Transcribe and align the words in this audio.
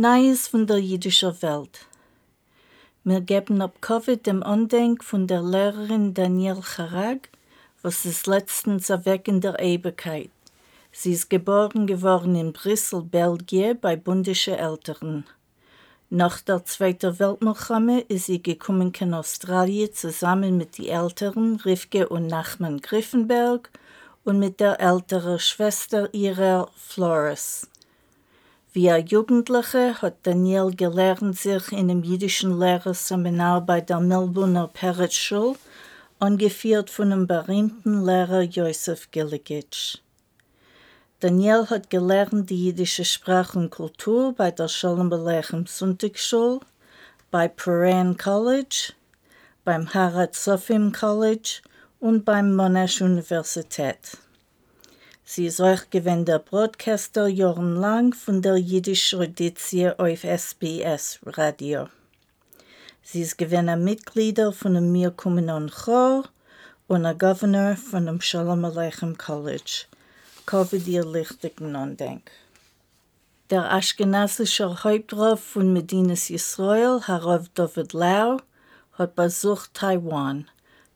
Neues 0.00 0.46
von 0.46 0.64
der 0.64 0.78
jüdischen 0.78 1.42
Welt. 1.42 1.80
Wir 3.02 3.20
geben 3.20 3.60
ab 3.60 3.78
Covid 3.80 4.24
dem 4.24 4.44
Andenk 4.44 5.02
von 5.02 5.26
der 5.26 5.42
Lehrerin 5.42 6.14
Danielle 6.14 6.62
Charag, 6.62 7.28
was 7.82 8.04
ist 8.04 8.28
letztens 8.28 8.90
weg 8.90 9.24
der 9.26 9.58
Ewigkeit. 9.58 10.30
Sie 10.92 11.10
ist 11.10 11.28
geboren 11.28 11.88
geworden 11.88 12.36
in 12.36 12.52
Brüssel, 12.52 13.02
Belgien, 13.02 13.76
bei 13.80 13.96
bundischen 13.96 14.54
Eltern. 14.54 15.24
Nach 16.10 16.40
der 16.42 16.64
Zweiten 16.64 17.18
Weltmilchame 17.18 18.02
ist 18.02 18.26
sie 18.26 18.40
gekommen 18.40 18.92
in 19.00 19.14
Australien 19.14 19.92
zusammen 19.92 20.56
mit 20.56 20.78
den 20.78 20.90
Eltern 20.90 21.56
Rivke 21.64 22.08
und 22.08 22.28
Nachman 22.28 22.80
Griffenberg 22.80 23.68
und 24.22 24.38
mit 24.38 24.60
der 24.60 24.78
älteren 24.80 25.40
Schwester 25.40 26.08
ihrer 26.14 26.70
Flores. 26.76 27.66
Wie 28.74 28.90
ein 28.90 29.06
Jugendlicher 29.06 29.94
hat 30.02 30.18
Daniel 30.24 30.70
gelernt, 30.76 31.38
sich 31.38 31.72
in 31.72 31.90
einem 31.90 32.02
jüdischen 32.02 32.58
Lehrerseminar 32.58 33.62
bei 33.62 33.80
der 33.80 33.98
Melbourne 33.98 34.68
Peretz 34.70 35.14
Schule, 35.14 35.56
angeführt 36.18 36.90
von 36.90 37.08
dem 37.08 37.26
berühmten 37.26 38.04
Lehrer 38.04 38.42
Josef 38.42 39.10
Giligitsch. 39.10 39.98
Daniel 41.20 41.66
hat 41.70 41.88
gelernt 41.88 42.50
die 42.50 42.66
jüdische 42.66 43.06
Sprache 43.06 43.58
und 43.58 43.70
Kultur 43.70 44.34
bei 44.34 44.50
der 44.50 44.68
Shalom 44.68 45.10
Aleichem 45.14 45.66
Sonntagsschule, 45.66 46.60
bei 47.30 47.48
Puran 47.48 48.18
College, 48.18 48.92
beim 49.64 49.92
Harat 49.94 50.34
Sofim 50.34 50.92
College 50.92 51.62
und 52.00 52.26
beim 52.26 52.54
Monash 52.54 53.00
Universität. 53.00 54.18
Sie 55.30 55.44
ist 55.44 55.60
auch 55.60 55.90
gewesen 55.90 56.24
der 56.24 56.38
Broadcaster 56.38 57.28
jahrelang 57.28 58.14
von 58.14 58.40
der 58.40 58.56
jüdischen 58.56 59.20
Audition 59.20 59.92
auf 59.98 60.24
SBS 60.24 61.18
Radio. 61.26 61.88
Sie 63.02 63.20
ist 63.20 63.36
gewesen 63.36 63.84
Mitglied 63.84 64.40
von 64.54 64.72
dem 64.72 64.90
Mir 64.90 65.10
kommen 65.10 65.50
an 65.50 65.70
Chor 65.70 66.24
und 66.86 67.04
ein 67.04 67.18
Governor 67.18 67.76
von 67.76 68.06
dem 68.06 68.22
Shalom 68.22 68.64
Aleichem 68.64 69.18
College. 69.18 69.84
Covid 70.46 70.88
ihr 70.88 71.04
lichtigen 71.04 71.76
Andenk. 71.76 72.30
Der 73.50 73.70
aschkenasische 73.70 74.82
Hauptrauf 74.82 75.40
von 75.40 75.74
Medinas 75.74 76.30
Israel, 76.30 77.02
Harav 77.06 77.50
David 77.52 77.92
Lau, 77.92 78.38
hat 78.94 79.14
besucht 79.14 79.74
Taiwan. 79.74 80.48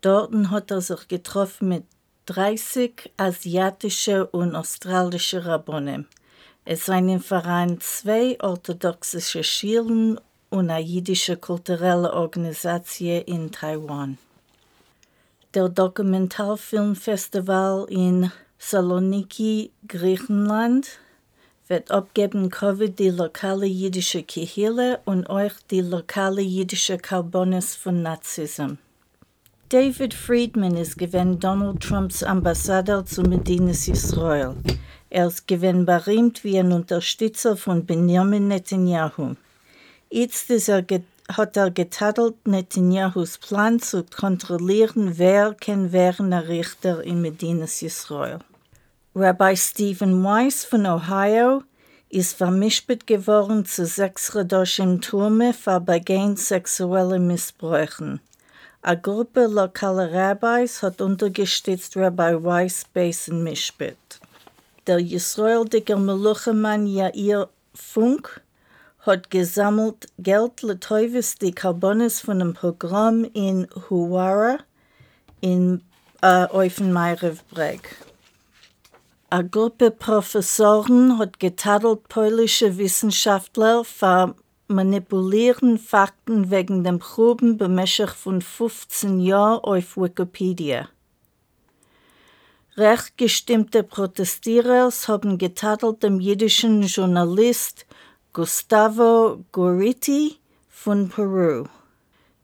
Dort 0.00 0.32
hat 0.48 0.70
er 0.70 0.80
sich 0.80 1.08
getroffen 1.08 1.68
mit 1.68 1.84
30 2.26 3.12
asiatische 3.16 4.26
und 4.26 4.54
australische 4.56 5.44
Rabbonen. 5.44 6.06
Es 6.64 6.86
seien 6.86 7.10
im 7.10 7.20
Verein 7.20 7.78
zwei 7.80 8.38
orthodoxe 8.40 9.20
Schulen 9.42 10.18
und 10.48 10.70
eine 10.70 10.82
jüdische 10.82 11.36
kulturelle 11.36 12.14
Organisation 12.14 13.20
in 13.26 13.52
Taiwan. 13.52 14.16
Der 15.52 15.68
Dokumentarfilmfestival 15.68 17.84
in 17.90 18.32
Saloniki, 18.58 19.70
Griechenland, 19.86 20.98
wird 21.68 21.90
abgeben 21.90 22.48
Covid 22.50 22.98
die 22.98 23.10
lokale 23.10 23.66
jüdische 23.66 24.22
Kehille 24.22 25.00
und 25.04 25.28
euch 25.28 25.52
die 25.70 25.82
lokale 25.82 26.40
jüdische 26.40 26.96
Karbonis 26.96 27.76
von 27.76 28.00
Nazism. 28.02 28.78
David 29.74 30.14
Friedman 30.14 30.76
ist 30.76 30.98
gewesen 30.98 31.40
Donald 31.40 31.80
Trumps 31.80 32.22
Ambassador 32.22 33.04
zu 33.04 33.22
Medinas 33.22 33.88
Israel. 33.88 34.54
Er 35.10 35.26
ist 35.26 35.48
gewesen 35.48 35.84
berühmt 35.84 36.44
wie 36.44 36.60
ein 36.60 36.70
Unterstützer 36.70 37.56
von 37.56 37.84
Benjamin 37.84 38.46
Netanyahu. 38.46 39.34
Jetzt 40.10 40.48
ist 40.50 40.68
er 40.68 40.84
hat 41.32 41.56
er 41.56 41.72
getadelt 41.72 42.46
Netanyahus 42.46 43.36
Plan 43.38 43.80
zu 43.80 44.04
kontrollieren, 44.04 45.18
wer 45.18 45.54
kann 45.54 45.90
werden 45.90 46.30
der 46.30 46.46
Richter 46.46 47.02
in 47.02 47.20
Medinas 47.20 47.82
Israel. 47.82 48.38
Rabbi 49.16 49.56
Stephen 49.56 50.22
Weiss 50.22 50.64
von 50.64 50.86
Ohio 50.86 51.64
ist 52.10 52.36
vermischt 52.36 52.86
geworden 53.08 53.64
zu 53.64 53.86
sechs 53.86 54.36
Redoshim 54.36 55.00
Turme 55.00 55.52
für 55.52 55.80
Begehen 55.80 56.36
sexuelle 56.36 57.18
Missbräuchen. 57.18 58.20
A 58.86 58.96
Gruppe 58.96 59.46
lokaler 59.46 60.12
Rabbis 60.12 60.82
hat 60.82 61.00
untergestützt 61.00 61.96
Rabbi 61.96 62.44
Weiss 62.44 62.84
Basin 62.92 63.42
Mishpit. 63.42 63.96
Der 64.86 64.98
Israel-Dicker 64.98 65.96
Meluchemann 65.96 66.86
Yair 66.86 67.48
Funk 67.72 68.42
hat 68.98 69.30
gesammelt 69.30 70.08
Geld 70.18 70.60
Letoivis 70.60 71.36
die 71.36 71.52
Karbonis 71.52 72.20
von 72.20 72.40
dem 72.40 72.52
Programm 72.52 73.24
in 73.32 73.68
Huwara 73.88 74.58
in 75.40 75.80
äh, 76.20 76.46
Eufenmeirew-Breg. 76.50 77.96
A 79.30 79.40
Gruppe 79.40 79.92
Professoren 79.92 81.18
hat 81.18 81.40
getadelt 81.40 82.06
polnische 82.08 82.76
Wissenschaftler 82.76 83.82
für 83.82 84.34
manipulieren 84.66 85.78
Fakten 85.78 86.50
wegen 86.50 86.84
dem 86.84 86.98
Proben 86.98 87.56
bemäßig 87.56 88.10
von 88.10 88.40
15 88.40 89.20
Jahren 89.20 89.60
auf 89.60 89.96
Wikipedia. 89.96 90.88
Recht 92.76 93.16
gestimmte 93.16 93.84
Protestierer 93.84 94.90
haben 95.06 95.38
getadelt 95.38 96.02
dem 96.02 96.18
jüdischen 96.18 96.82
Journalist 96.82 97.86
Gustavo 98.32 99.44
Goriti 99.52 100.38
von 100.68 101.08
Peru. 101.08 101.66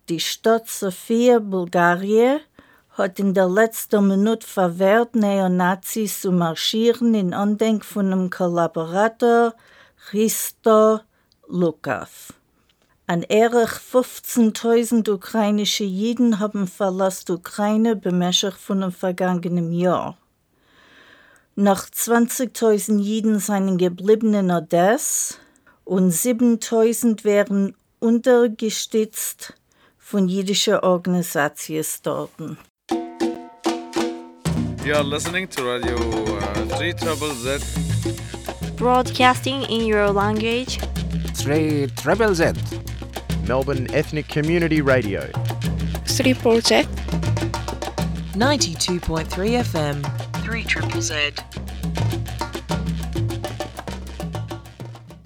Die 0.08 0.20
Stadt 0.20 0.68
Sofia, 0.68 1.40
Bulgarien, 1.40 2.40
hat 2.90 3.18
in 3.18 3.34
der 3.34 3.48
letzten 3.48 4.06
Minute 4.06 4.46
verwehrt, 4.46 5.16
Neonazis 5.16 6.20
zu 6.20 6.30
marschieren 6.30 7.14
in 7.14 7.34
Andenk 7.34 7.84
von 7.84 8.10
dem 8.10 8.30
Kollaborator 8.30 9.54
Christo 9.96 11.00
Lukav. 11.50 12.32
An 13.06 13.24
erich 13.24 13.70
15.000 13.92 15.10
ukrainische 15.10 15.84
Jiden 15.84 16.38
haben 16.38 16.68
verlassen 16.68 17.24
die 17.26 17.32
Ukraine 17.32 17.96
bemäßig 17.96 18.54
von 18.54 18.82
dem 18.82 18.92
vergangenen 18.92 19.72
Jahr. 19.72 20.16
Noch 21.56 21.82
20.000 21.86 23.00
Jiden 23.00 23.40
seien 23.40 23.78
geblieben 23.78 24.32
in 24.34 24.50
Odessa 24.50 25.34
und 25.84 26.12
7.000 26.12 27.24
werden 27.24 27.74
untergestützt 27.98 29.54
von 29.98 30.28
jüdischen 30.28 30.76
Organisationen 30.76 31.84
dort. 32.04 32.30
You 34.84 34.94
are 34.94 35.04
listening 35.04 35.48
to 35.50 35.62
Radio 35.62 35.96
uh, 35.96 36.64
3 36.78 36.92
Trouble 36.92 37.34
Z. 37.34 37.62
Broadcasting 38.76 39.62
in 39.64 39.84
your 39.84 40.10
language. 40.12 40.78
3 41.40 41.86
Treble 41.96 42.34
Z. 42.34 42.52
Melbourne 43.48 43.86
Ethnic 43.94 44.28
Community 44.28 44.82
Radio. 44.82 45.22
3 46.04 46.34
Project. 46.34 46.90
92.3 48.36 49.64
FM. 49.64 50.02
3 50.44 50.64
Triple 50.64 51.00
Z. 51.00 51.32